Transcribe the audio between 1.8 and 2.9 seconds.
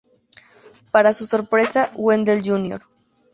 Wendell Jr.